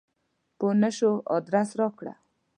[0.57, 2.13] پوه نه شوم ادرس راکړه!